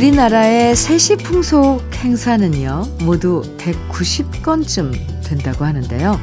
[0.00, 6.18] 우리나라의 세시풍속 행사는요, 모두 190건쯤 된다고 하는데요.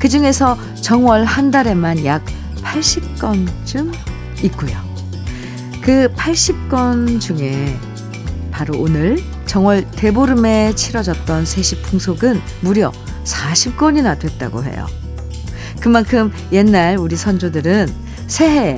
[0.00, 2.24] 그 중에서 정월 한 달에만 약
[2.56, 3.94] 80건쯤
[4.42, 4.76] 있고요.
[5.80, 7.78] 그 80건 중에
[8.50, 12.90] 바로 오늘 정월 대보름에 치러졌던 세시풍속은 무려
[13.22, 14.88] 40건이나 됐다고 해요.
[15.78, 17.94] 그만큼 옛날 우리 선조들은
[18.26, 18.76] 새해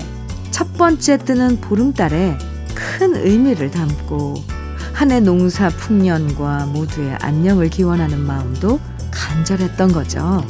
[0.50, 2.36] 첫 번째 뜨는 보름달에
[2.98, 4.34] 큰 의미를 담고
[4.94, 10.42] 한 해 농사 풍년과 모두의 안녕을 기원하는 마음도 간절했던 거죠.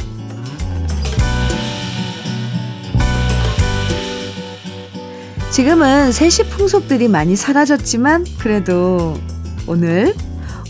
[5.50, 9.18] 지금은 세시 풍속들이 많이 사라졌지만 그래도
[9.66, 10.14] 오늘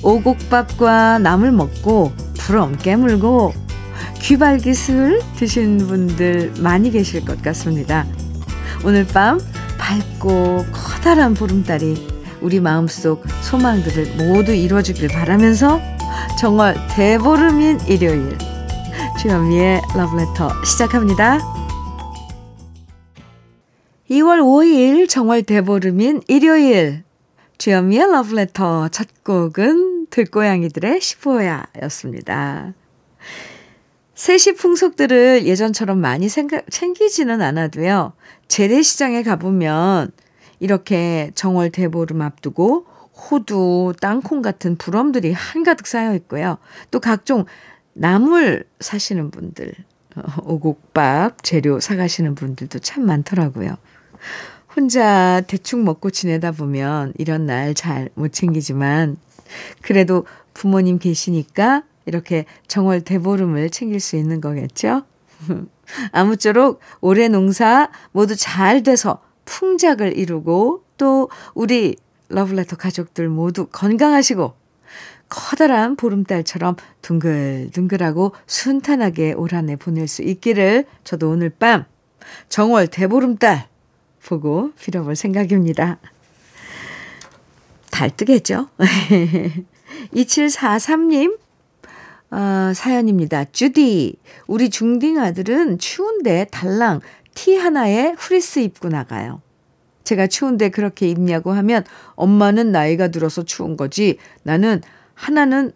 [0.02, 3.52] 오곡밥과 나물 먹고 부럼 깨물고
[4.20, 8.06] 귀발기술 드신 분들 많이 계실 것 같습니다.
[8.84, 9.38] 오늘 밤
[9.86, 11.94] 밝고 커다란 보름달이
[12.40, 15.80] 우리 마음속 소망들을 모두 이루어주길 바라면서
[16.40, 18.36] 정말 대보름인 일요일
[19.20, 21.38] 주현미의 러브레터 시작합니다.
[24.10, 27.04] 2월 5일 정월 대보름인 일요일
[27.58, 32.74] 주현미의 러브레터 첫 곡은 들고양이들의 15야였습니다.
[34.16, 38.14] 세시 풍속들을 예전처럼 많이 생각, 챙기지는 않아도요.
[38.48, 40.12] 재래시장에 가보면
[40.60, 46.58] 이렇게 정월 대보름 앞두고 호두, 땅콩 같은 부럼들이 한가득 쌓여 있고요.
[46.90, 47.44] 또 각종
[47.94, 49.72] 나물 사시는 분들,
[50.16, 53.76] 어, 오곡밥 재료 사가시는 분들도 참 많더라고요.
[54.76, 59.16] 혼자 대충 먹고 지내다 보면 이런 날 잘 못 챙기지만
[59.80, 65.02] 그래도 부모님 계시니까 이렇게 정월 대보름을 챙길 수 있는 거겠죠?
[66.12, 71.96] 아무쪼록 올해 농사 모두 잘 돼서 풍작을 이루고 또 우리
[72.28, 74.54] 러블레터 가족들 모두 건강하시고
[75.28, 81.84] 커다란 보름달처럼 둥글둥글하고 순탄하게 올 한 해 보낼 수 있기를 저도 오늘 밤
[82.48, 83.68] 정월 대보름달
[84.26, 85.98] 보고 빌어볼 생각입니다.
[87.90, 88.68] 달 뜨겠죠?
[90.14, 91.38] 2743님
[92.36, 93.46] 어, 사연입니다.
[93.46, 97.00] 주디, 우리 중딩 아들은 추운데 달랑
[97.34, 99.40] 티 하나에 후리스 입고 나가요.
[100.04, 101.82] 제가 추운데 그렇게 입냐고 하면
[102.14, 104.18] 엄마는 나이가 들어서 추운 거지.
[104.42, 104.82] 나는
[105.14, 105.72] 하나는,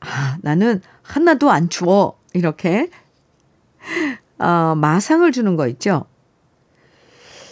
[0.00, 2.18] 아, 나는 하나도 안 추워.
[2.32, 2.90] 이렇게,
[4.40, 6.06] 어, 마상을 주는 거 있죠.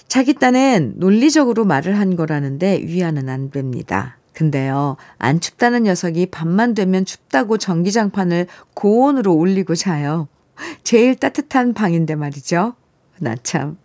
[0.09, 4.18] 자기 딴엔 논리적으로 말을 한 거라는데 위안은 안 됩니다.
[4.39, 10.29] 근데요, 안 춥다는 녀석이 밤만 되면 춥다고 전기장판을 고온으로 올리고 자요.
[10.85, 12.75] 제일 따뜻한 방인데 말이죠.
[13.19, 13.79] 나 참.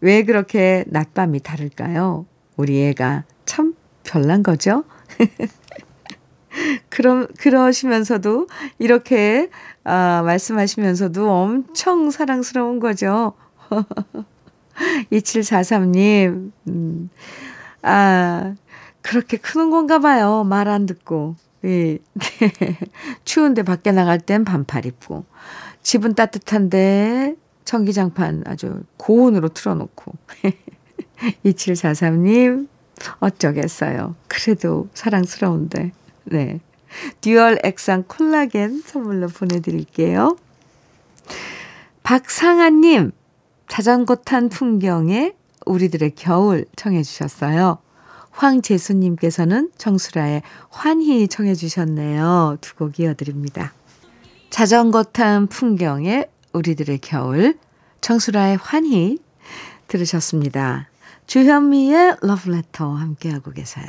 [0.00, 2.24] 왜 그렇게 낮밤이 다를까요?
[2.56, 3.74] 우리 애가 참
[4.04, 4.84] 별난 거죠?
[6.88, 8.46] 그럼, 그러시면서도,
[8.78, 9.50] 이렇게,
[9.82, 13.32] 아, 말씀하시면서도 엄청 사랑스러운 거죠.
[15.10, 17.10] 2743님, 음,
[17.82, 18.54] 아,
[19.02, 20.44] 그렇게 크는 건가 봐요.
[20.44, 21.36] 말 안 듣고.
[21.64, 21.98] 예.
[23.24, 25.24] 추운데 밖에 나갈 땐 반팔 입고.
[25.82, 30.12] 집은 따뜻한데 전기장판 아주 고온으로 틀어놓고.
[31.44, 32.68] 2743님,
[33.20, 34.14] 어쩌겠어요.
[34.28, 35.92] 그래도 사랑스러운데.
[36.24, 36.60] 네.
[37.20, 40.36] dual 액상 콜라겐 선물로 보내드릴게요.
[42.02, 43.12] 박상아님,
[43.68, 45.34] 자전거 탄 풍경에
[45.66, 47.78] 우리들의 겨울 청해 주셨어요.
[48.30, 52.58] 황재수님께서는 정수라의 환희 청해 주셨네요.
[52.60, 53.72] 두 곡 이어드립니다.
[54.50, 57.58] 자전거 탄 풍경에 우리들의 겨울,
[58.00, 59.18] 정수라의 환희
[59.86, 60.88] 들으셨습니다.
[61.26, 63.86] 주현미의 러브레터 함께하고 계세요.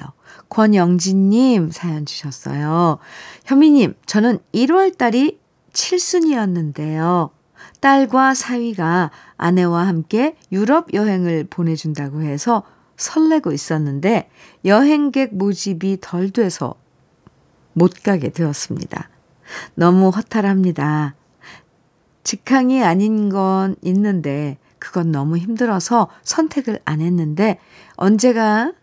[0.49, 2.99] 권영진님 사연 주셨어요.
[3.45, 5.37] 현미님, 저는 1월달이
[5.73, 7.31] 7순이었는데요.
[7.79, 12.63] 딸과 사위가 아내와 함께 유럽 여행을 보내준다고 해서
[13.01, 14.29] 설레고 있었는데
[14.65, 16.75] 여행객 모집이 덜 돼서
[17.73, 19.09] 못 가게 되었습니다.
[19.75, 21.15] 너무 허탈합니다.
[22.23, 27.59] 직항이 아닌 건 있는데 그건 너무 힘들어서 선택을 안 했는데
[27.95, 28.73] 언제가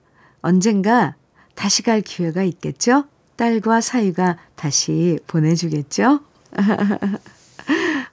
[0.40, 1.14] 언젠가
[1.54, 3.04] 다시 갈 기회가 있겠죠?
[3.36, 6.20] 딸과 사위가 다시 보내주겠죠?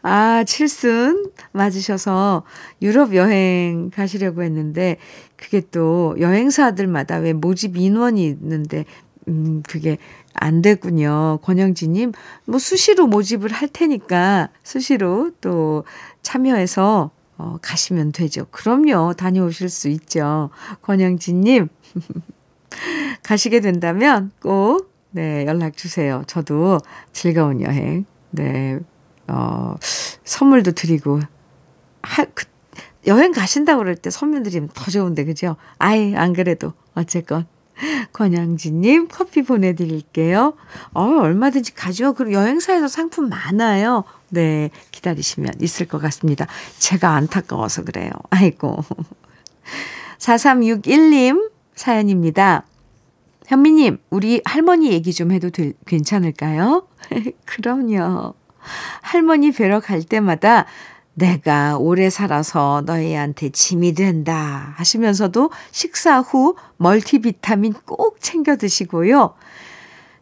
[0.07, 2.43] 아, 칠순 맞으셔서
[2.83, 4.97] 유럽 여행 가시려고 했는데,
[5.35, 8.85] 그게 또 여행사들마다 왜 모집 인원이 있는데,
[9.27, 9.97] 음, 그게
[10.35, 11.39] 안 됐군요.
[11.41, 12.11] 권영진님,
[12.45, 15.85] 뭐 수시로 모집을 할 테니까 수시로 또
[16.21, 17.09] 참여해서
[17.39, 18.45] 어, 가시면 되죠.
[18.51, 19.15] 그럼요.
[19.17, 20.51] 다녀오실 수 있죠.
[20.83, 21.67] 권영진님,
[23.23, 26.21] 가시게 된다면 꼭, 네, 연락 주세요.
[26.27, 26.77] 저도
[27.11, 28.79] 즐거운 여행, 네,
[29.27, 29.75] 어,
[30.23, 31.19] 선물도 드리고,
[32.01, 32.45] 하, 그,
[33.07, 35.55] 여행 가신다고 그럴 때 선물 드리면 더 좋은데, 그죠?
[35.77, 36.73] 아이, 안 그래도.
[36.93, 37.47] 어쨌건.
[38.13, 40.53] 권양지님 커피 보내드릴게요.
[40.93, 42.13] 어, 얼마든지 가죠.
[42.13, 44.05] 그리고 여행사에서 상품 많아요.
[44.29, 46.47] 네, 기다리시면 있을 것 같습니다.
[46.79, 48.11] 제가 안타까워서 그래요.
[48.29, 48.83] 아이고.
[50.19, 52.65] 4361님 사연입니다.
[53.47, 56.87] 현미님, 우리 할머니 얘기 좀 해도 되, 괜찮을까요?
[57.45, 58.33] 그럼요.
[59.01, 60.65] 할머니 뵈러 갈 때마다
[61.13, 69.33] 내가 오래 살아서 너희한테 짐이 된다 하시면서도 식사 후 멀티비타민 꼭 챙겨 드시고요.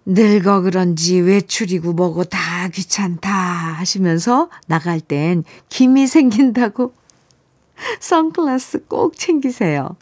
[0.06, 6.94] 늙어 그런지 외출이고 뭐고 다 귀찮다 하시면서 나갈 땐 기미 생긴다고
[8.00, 9.95] 선글라스 꼭 챙기세요.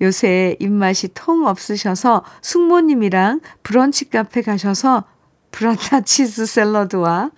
[0.00, 5.04] 요새 입맛이 통 없으셔서 숙모님이랑 브런치 카페 가셔서
[5.50, 7.30] 브라타 치즈 샐러드와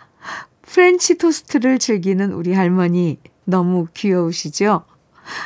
[0.67, 4.85] 프렌치 토스트를 즐기는 우리 할머니 너무 귀여우시죠?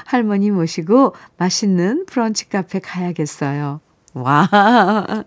[0.05, 3.81] 할머니 모시고 맛있는 브런치 카페 가야겠어요.
[4.15, 4.49] 와.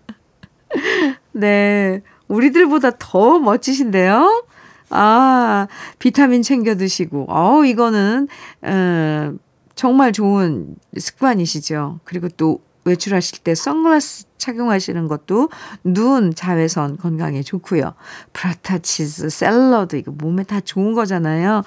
[1.32, 2.02] 네.
[2.28, 4.44] 우리들보다 더 멋지신데요?
[4.90, 5.66] 아,
[5.98, 8.28] 비타민 챙겨 드시고, 어 이거는,
[8.62, 9.34] 어,
[9.74, 12.00] 정말 좋은 습관이시죠.
[12.04, 15.50] 그리고 또 외출하실 때 선글라스 착용하시는 것도
[15.84, 17.94] 눈 자외선 건강에 좋고요.
[18.32, 21.62] 브라타 치즈, 샐러드 이거 몸에 다 좋은 거잖아요.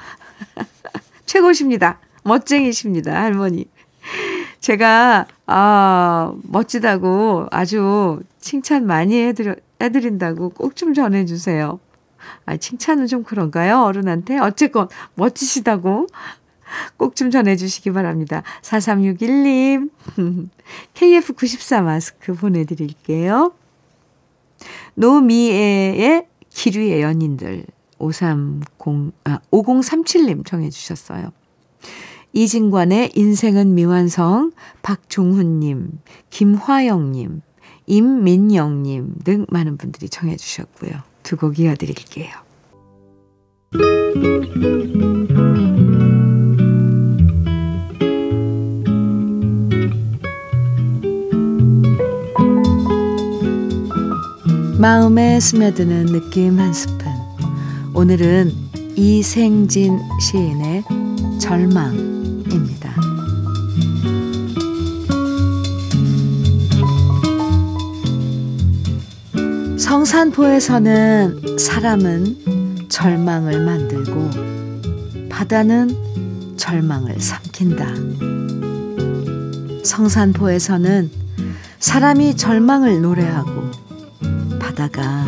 [1.25, 1.99] 최고십니다.
[2.23, 3.65] 멋쟁이십니다, 할머니.
[4.59, 11.79] 제가 아, 멋지다고 아주 칭찬 많이 해드려, 해드린다고 꼭 좀 전해주세요.
[12.45, 13.81] 아, 칭찬은 좀 그런가요?
[13.83, 14.39] 어른한테?
[14.39, 16.07] 어쨌건 멋지시다고
[16.97, 18.43] 꼭 좀 전해주시기 바랍니다.
[18.61, 19.89] 4361님,
[20.93, 23.53] KF94 마스크 보내드릴게요.
[24.95, 27.65] 노미애의 기류의 연인들,
[27.99, 31.31] 530, 아, 5037님 정해주셨어요.
[32.33, 34.51] 이진관의 인생은 미완성,
[34.81, 35.99] 박종훈님,
[36.29, 37.41] 김화영님,
[37.87, 40.91] 임민영님 등 많은 분들이 청해주셨고요.
[41.23, 42.29] 두 곡 이어드릴게요.
[54.77, 57.07] 마음에 스며드는 느낌 한 스푼.
[57.93, 58.51] 오늘은
[58.97, 60.83] 이생진 시인의
[61.39, 62.93] 절망입니다.
[69.77, 74.29] 성산포에서는 사람은 절망을 만들고
[75.29, 77.87] 바다는 절망을 삼킨다.
[79.85, 81.09] 성산포에서는
[81.79, 83.84] 사람이 절망을 노래하고
[84.75, 85.25] 바다가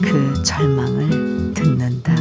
[0.00, 2.14] 그 절망을 듣는다.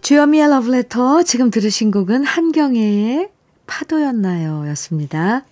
[0.00, 3.30] 주여미의 러브레터 지금 들으신 곡은 한경애의
[3.66, 4.68] 파도였나요?
[4.68, 5.44] 였습니다.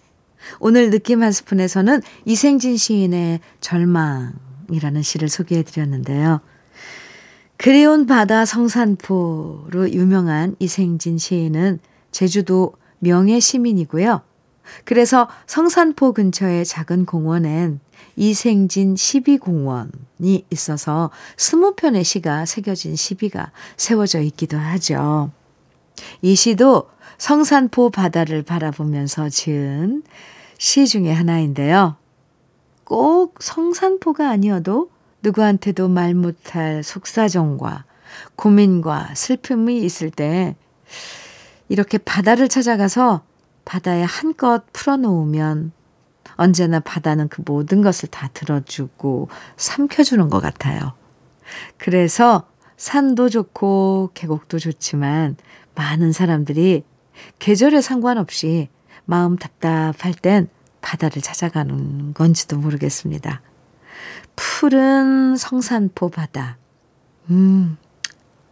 [0.60, 6.40] 오늘 느낌 한 스푼에서는 이생진 시인의 절망이라는 시를 소개해 드렸는데요.
[7.56, 14.22] 그리운 바다 성산포로 유명한 이생진 시인은 제주도 명예 시민이고요.
[14.84, 17.80] 그래서 성산포 근처의 작은 공원엔
[18.16, 25.30] 이생진 12공원이 있어서 20편의 시가 새겨진 시비가 세워져 있기도 하죠.
[26.22, 30.02] 이 시도 성산포 바다를 바라보면서 지은
[30.58, 31.96] 시 중에 하나인데요.
[32.84, 34.90] 꼭 성산포가 아니어도
[35.26, 37.84] 누구한테도 말 못할 속사정과
[38.36, 40.54] 고민과 슬픔이 있을 때
[41.68, 43.22] 이렇게 바다를 찾아가서
[43.64, 45.72] 바다에 한껏 풀어놓으면
[46.36, 50.92] 언제나 바다는 그 모든 것을 다 들어주고 삼켜주는 것 같아요.
[51.76, 55.36] 그래서 산도 좋고 계곡도 좋지만
[55.74, 56.84] 많은 사람들이
[57.38, 58.68] 계절에 상관없이
[59.06, 60.48] 마음 답답할 땐
[60.82, 63.40] 바다를 찾아가는 건지도 모르겠습니다.
[64.34, 66.58] 푸른 성산포 바다.
[67.30, 67.76] 음,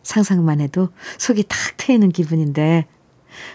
[0.03, 2.87] 상상만 해도 속이 탁 트이는 기분인데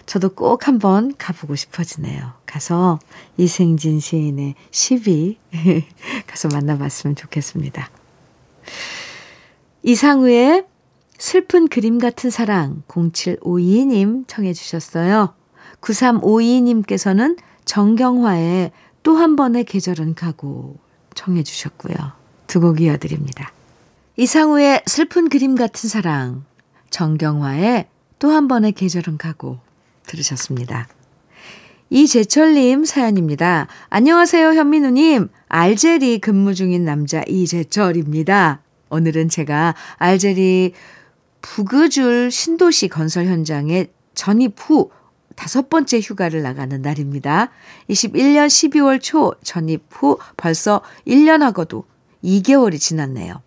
[0.06, 2.34] 저도 꼭 한번 가보고 싶어지네요.
[2.46, 3.00] 가서
[3.38, 5.38] 이생진 시인의 시비
[6.28, 7.90] 가서 만나봤으면 좋겠습니다.
[9.84, 10.66] 이상우의
[11.18, 15.34] 슬픈 그림 같은 사랑 0752님 청해 주셨어요.
[15.82, 18.72] 9352님께서는 정경화의
[19.04, 20.78] 또 한 번의 계절은 가고
[21.20, 21.96] 청해 주셨고요.
[22.48, 23.52] 두 곡 이어드립니다.
[24.16, 26.46] 이상우의 슬픈 그림 같은 사랑,
[26.92, 27.88] 정경화의
[28.20, 29.60] 또 한 번의 계절은 가고
[30.08, 30.88] 들으셨습니다.
[31.90, 33.68] 이재철님 사연입니다.
[33.90, 35.30] 안녕하세요, 현민우님.
[35.50, 38.62] 알제리 근무 중인 남자 이재철입니다.
[38.90, 40.74] 오늘은 제가 알제리
[41.42, 44.92] 부그줄 신도시 건설 현장에 전입 후
[45.40, 47.50] 다섯 번째 휴가를 나가는 날입니다.
[47.90, 51.86] 21년 12월 초 전입 후 벌써 1년하고도
[52.22, 53.42] 2개월이 지났네요.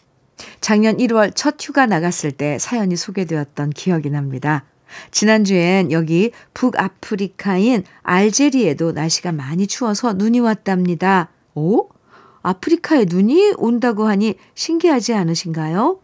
[0.63, 4.65] 작년 1월 첫 휴가 나갔을 때 사연이 소개되었던 기억이 납니다.
[5.11, 11.29] 지난주엔 여기 북아프리카인 알제리에도 날씨가 많이 추워서 눈이 왔답니다.
[11.55, 11.91] 오?
[12.41, 15.99] 아프리카에 눈이 온다고 하니 신기하지 않으신가요?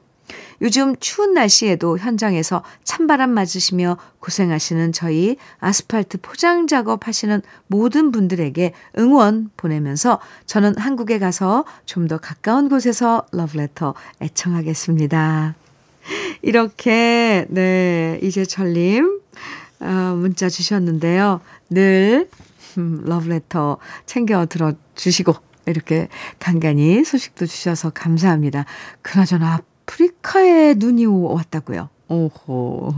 [0.61, 9.51] 요즘 추운 날씨에도 현장에서 찬바람 맞으시며 고생하시는 저희 아스팔트 포장 작업 하시는 모든 분들에게 응원
[9.57, 15.55] 보내면서 저는 한국에 가서 좀 더 가까운 곳에서 러브레터 애청하겠습니다.
[16.41, 19.21] 이렇게, 네, 이재철님,
[19.81, 19.87] 어,
[20.17, 21.41] 문자 주셨는데요.
[21.69, 22.29] 늘,
[22.79, 25.35] 음, 러브레터 챙겨 들어주시고,
[25.67, 28.65] 이렇게 간간히 소식도 주셔서 감사합니다.
[29.03, 31.89] 그나저나 아프리카에 눈이 왔다고요.
[32.09, 32.95] 오호.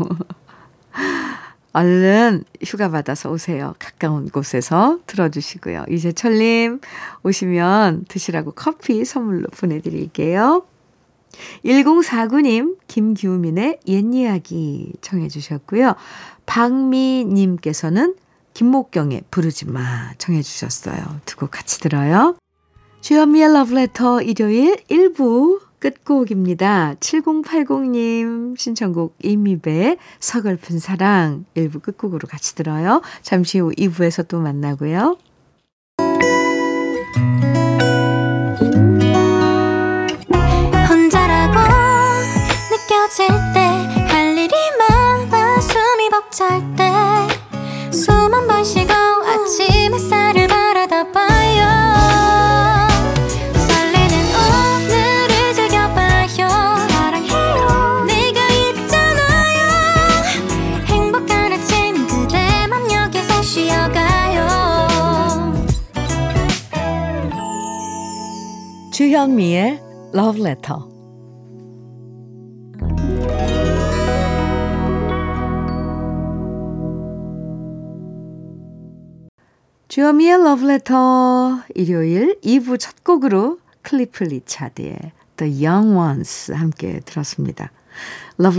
[1.72, 3.76] 얼른 휴가 받아서 오세요.
[3.78, 5.84] 가까운 곳에서 들어주시고요.
[5.88, 6.80] 이제철님
[7.22, 10.66] 오시면 드시라고 커피 선물로 보내드릴게요.
[11.64, 15.94] 1049님 김규민의 옛 이야기 청해 주셨고요.
[16.46, 18.16] 박미님께서는
[18.52, 21.20] 김목경의 부르지 마 청해 주셨어요.
[21.24, 22.36] 두 곡 같이 들어요.
[23.00, 26.94] 주현미의 러브레터 일요일 1부 끝곡입니다.
[27.00, 33.02] 7080님 신청곡 이미배 서글픈 사랑 1부 끝곡으로 같이 들어요.
[33.22, 35.16] 잠시 후 2부에서 또 만나고요.
[40.88, 41.58] 혼자라고
[42.70, 43.70] 느껴질 때
[44.10, 47.09] 할 일이 많아 숨이 벅찰 때
[79.88, 84.98] 주현미의 Love Letter 일요일 2부 첫 곡으로 클리프 리차드의
[85.38, 87.72] The Young Ones 함께 들었습니다.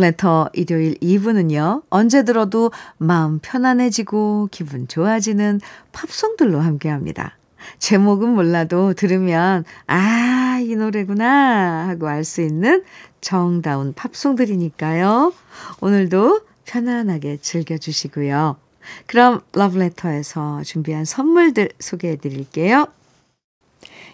[0.04, 1.84] Letter 일요일 2부는요.
[1.92, 7.38] 언제 들어도 마음 편안해지고 기분 좋아지는 팝송들로 함께합니다.
[7.80, 12.84] 제목은 몰라도 들으면 아, 이 노래구나 하고 알 수 있는
[13.22, 15.34] 정다운 팝송들이니까요.
[15.82, 18.58] 오늘도 편안하게 즐겨주시고요.
[19.06, 22.88] 그럼 러브레터에서 준비한 선물들 소개해 드릴게요.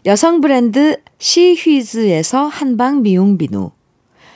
[0.06, 3.72] 여성 브랜드 시휘즈에서 한방 미용 비누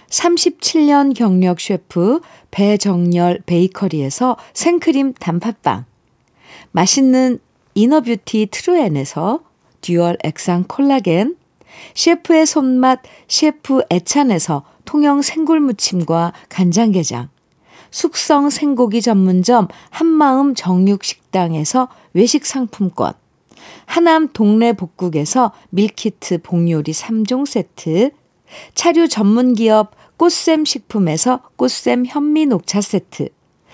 [0.10, 2.20] 37년 경력 셰프
[2.51, 5.86] 배정열 베이커리에서 생크림 단팥빵
[6.72, 7.39] 맛있는
[7.74, 9.42] inner beauty 트루엔에서
[9.82, 11.36] dual 액상 콜라겐,
[11.96, 17.30] 셰프의 손맛 셰프 애찬에서 통영 생굴무침과 간장게장,
[17.92, 23.13] 숙성 생고기 전문점 한마음 정육식당에서 외식 상품권,
[23.86, 28.12] 하남 동네 복국에서 밀키트 복요리 3종 세트,
[28.75, 33.30] 차류 전문 기업 꽃샘 식품에서 꽃샘 현미 녹차 세트,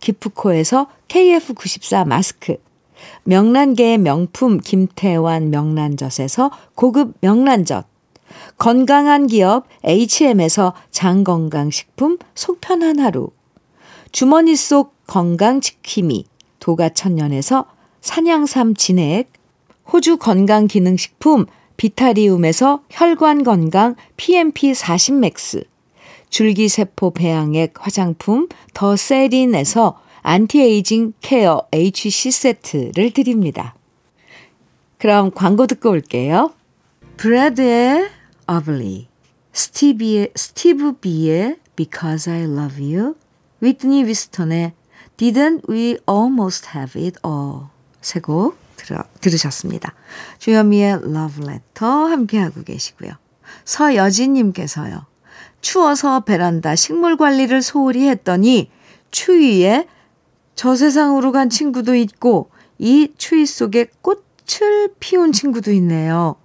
[0.00, 2.56] 기프코에서 KF94 마스크,
[3.24, 7.86] 명란계의 명품 김태환 명란젓에서 고급 명란젓,
[8.58, 13.30] 건강한 기업 HM에서 장건강식품 속편한 하루,
[14.12, 16.24] 주머니 속 건강지킴이
[16.58, 17.66] 도가천년에서
[18.00, 19.30] 산양삼 진액,
[19.92, 25.66] 호주 건강기능식품 비타리움에서 혈관건강 PMP40맥스,
[26.36, 33.74] 줄기세포 배양액 화장품 더 세린에서 anti-aging care HC 세트를 드립니다.
[34.98, 36.52] 그럼 광고 듣고 올게요.
[37.16, 38.10] Bread의
[38.46, 39.08] Aubrey,
[39.54, 43.14] 스티비의, 스티브 비의 Because I Love You,
[43.62, 44.74] 위트니 위스턴의
[45.16, 47.68] Didn't We Almost Have It All
[48.02, 48.58] 세곡
[49.22, 49.94] 들으셨습니다.
[50.38, 53.12] 주현미의 Love Letter 함께하고 계시고요.
[53.64, 55.15] 서여진님께서요.
[55.66, 58.70] 추워서 베란다 식물 관리를 소홀히 했더니
[59.10, 59.88] 추위에
[60.54, 66.36] 저 세상으로 간 친구도 있고 이 추위 속에 꽃을 피운 친구도 있네요.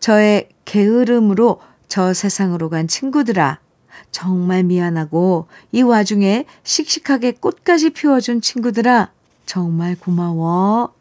[0.00, 3.58] 저의 게으름으로 저 세상으로 간 친구들아.
[4.10, 9.10] 정말 미안하고 이 와중에 씩씩하게 꽃까지 피워준 친구들아.
[9.44, 10.94] 정말 고마워.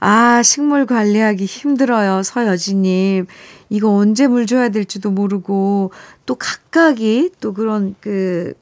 [0.00, 2.22] 아, 식물 관리하기 힘들어요.
[2.22, 3.26] 서여진님.
[3.70, 5.90] 이거 언제 물 줘야 될지도 모르고,
[6.26, 8.54] 또 각각이 또 그런 그,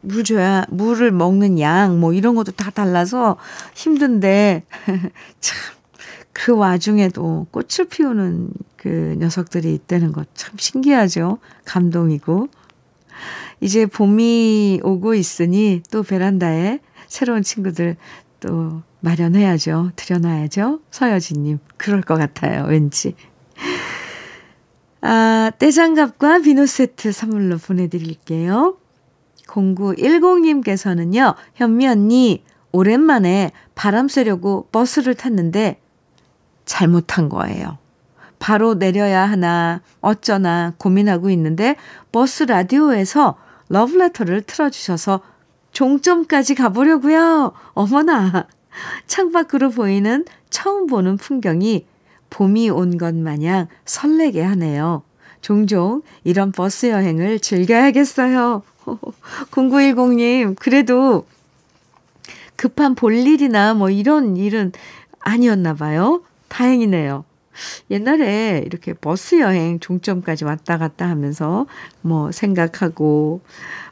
[0.00, 3.36] 물 줘야, 물을 먹는 양, 뭐 이런 것도 다 달라서
[3.74, 4.64] 힘든데,
[5.40, 5.58] 참,
[6.32, 11.38] 그 와중에도 꽃을 피우는 그 녀석들이 있다는 것 참 신기하죠.
[11.64, 12.48] 감동이고.
[13.60, 17.96] 이제 봄이 오고 있으니 또 베란다에 새로운 친구들
[18.40, 19.92] 또 마련해야죠.
[19.96, 20.80] 들여놔야죠.
[20.90, 21.58] 서여진님.
[21.76, 22.64] 그럴 것 같아요.
[22.66, 23.14] 왠지.
[25.00, 28.76] 아, 떼장갑과 비누 세트 선물로 보내드릴게요.
[29.46, 35.80] 0910님께서는요, 현미 언니, 오랜만에 바람 쐬려고 버스를 탔는데
[36.64, 37.78] 잘못한 거예요.
[38.38, 41.76] 바로 내려야 하나 어쩌나 고민하고 있는데
[42.12, 43.36] 버스 라디오에서
[43.68, 45.20] 러브레터를 틀어주셔서
[45.82, 47.52] 종점까지 가보려고요.
[47.74, 48.48] 어머나
[49.06, 51.86] 창밖으로 보이는 처음 보는 풍경이
[52.30, 55.02] 봄이 온 것 마냥 설레게 하네요.
[55.40, 58.64] 종종 이런 버스 여행을 즐겨야겠어요.
[59.52, 61.26] 0910님, 그래도
[62.56, 64.72] 급한 볼일이나 뭐 이런 일은
[65.20, 66.24] 아니었나 봐요.
[66.48, 67.24] 다행이네요.
[67.92, 71.66] 옛날에 이렇게 버스 여행 종점까지 왔다 갔다 하면서
[72.02, 73.42] 뭐 생각하고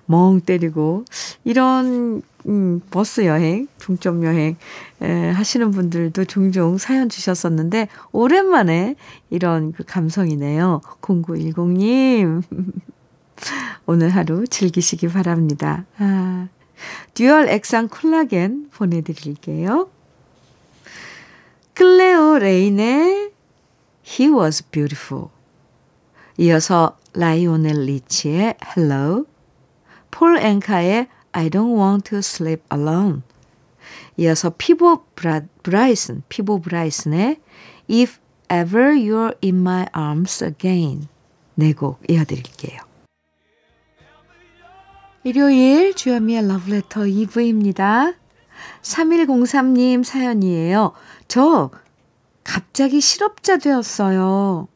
[0.07, 1.05] 멍 때리고
[1.45, 4.57] 이런 음, 버스 여행, 종점 여행
[5.03, 8.95] 에, 하시는 분들도 종종 사연 주셨었는데 오랜만에
[9.31, 10.81] 이런 그 감성이네요.
[11.01, 12.43] 0910님.
[13.87, 15.85] 오늘 하루 즐기시기 바랍니다.
[15.99, 16.49] 아,
[17.15, 19.89] dual 액상 콜라겐 보내드릴게요.
[21.75, 23.33] 클레오 레인의
[24.07, 25.29] He was beautiful.
[26.39, 29.25] 이어서 라이오넬 리치의 Hello,
[30.11, 33.23] 폴 앵카의 I don't like to sleep alone.
[34.17, 37.41] 이어서 피보 브라, 브라이슨, 피보 브라이슨의
[37.91, 38.19] If
[38.51, 41.09] ever you're in my arms again.
[41.55, 42.81] 네곡 이어드릴게요.
[45.25, 48.15] 일요일 주현미의 러브레터 2부입니다.
[48.83, 50.93] 3103님 사연이에요.
[51.29, 51.71] 저
[52.45, 54.69] 갑자기 실업자 되었어요.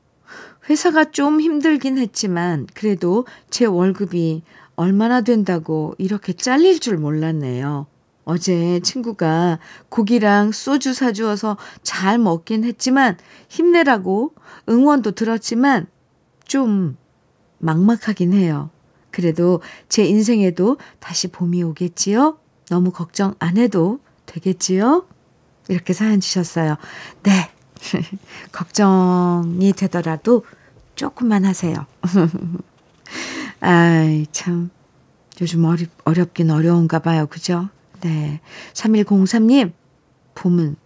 [0.68, 4.42] 회사가 좀 힘들긴 했지만 그래도 제 월급이
[4.80, 7.86] 얼마나 된다고 이렇게 잘릴 줄 몰랐네요.
[8.24, 9.58] 어제 친구가
[9.90, 13.18] 고기랑 소주 사주어서 잘 먹긴 했지만
[13.50, 14.32] 힘내라고
[14.70, 15.86] 응원도 들었지만
[16.46, 16.96] 좀
[17.58, 18.70] 막막하긴 해요.
[19.10, 22.38] 그래도 제 인생에도 다시 봄이 오겠지요?
[22.70, 25.06] 너무 걱정 안 해도 되겠지요?
[25.68, 26.76] 이렇게 사연 주셨어요.
[27.24, 27.50] 네.
[28.52, 30.46] 걱정이 되더라도
[30.94, 31.84] 조금만 하세요.
[33.60, 34.70] 아이, 참.
[35.40, 37.26] 요즘 어렵, 어렵긴 어려운가 봐요.
[37.26, 37.68] 그죠?
[38.00, 38.40] 네.
[38.72, 39.72] 3103님,
[40.34, 40.76] 봄은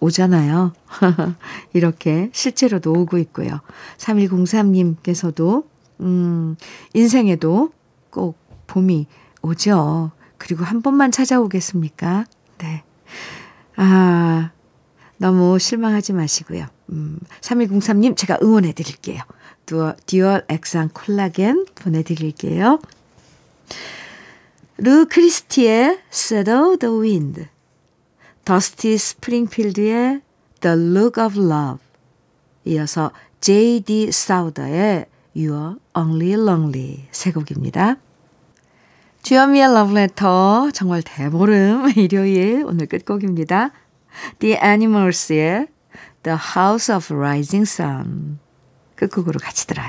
[0.00, 0.72] 오잖아요.
[1.74, 3.60] 이렇게 실제로도 오고 있고요.
[3.98, 5.66] 3103님께서도,
[6.00, 6.56] 음,
[6.94, 7.72] 인생에도
[8.10, 9.06] 꼭 봄이
[9.42, 10.12] 오죠.
[10.38, 12.24] 그리고 한 번만 찾아오겠습니까?
[12.58, 12.82] 네.
[13.76, 14.50] 아,
[15.18, 16.66] 너무 실망하지 마시고요.
[16.90, 19.22] 음, 3103님, 제가 응원해 드릴게요.
[19.70, 22.80] dual, dual 액상 콜라겐 보내드릴게요.
[24.78, 27.46] 루 크리스티의 Saddle the Wind,
[28.44, 30.22] 더스티 스프링필드의
[30.60, 31.78] The Look of Love,
[32.64, 34.10] 이어서 J.D.
[34.10, 35.06] 사우더의
[35.36, 37.96] You're Only Lonely 세 곡입니다.
[39.22, 43.70] 주현미의 러브레터 정월 대보름 일요일 오늘 끝곡입니다.
[44.40, 45.68] The Animals의
[46.22, 48.38] The House of Rising Sun
[49.00, 49.88] 끝곡으로 같이 들어요.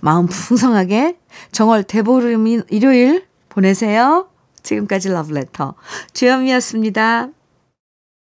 [0.00, 1.16] 마음 풍성하게
[1.52, 4.28] 정월 대보름인 일요일 보내세요.
[4.62, 5.74] 지금까지 러브레터
[6.12, 7.28] 주현미였습니다.